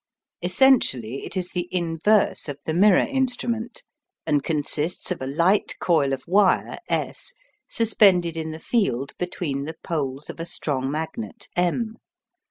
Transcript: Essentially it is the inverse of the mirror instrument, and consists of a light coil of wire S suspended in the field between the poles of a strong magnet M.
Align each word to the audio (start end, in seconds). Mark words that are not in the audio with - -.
Essentially 0.41 1.25
it 1.25 1.37
is 1.37 1.49
the 1.51 1.69
inverse 1.71 2.49
of 2.49 2.57
the 2.65 2.73
mirror 2.73 3.05
instrument, 3.05 3.83
and 4.25 4.43
consists 4.43 5.11
of 5.11 5.21
a 5.21 5.27
light 5.27 5.75
coil 5.79 6.11
of 6.11 6.23
wire 6.27 6.79
S 6.89 7.35
suspended 7.67 8.35
in 8.35 8.49
the 8.49 8.57
field 8.59 9.13
between 9.19 9.65
the 9.65 9.77
poles 9.83 10.27
of 10.27 10.39
a 10.39 10.45
strong 10.47 10.89
magnet 10.89 11.49
M. 11.55 11.97